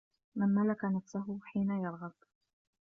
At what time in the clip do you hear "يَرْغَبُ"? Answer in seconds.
1.71-2.11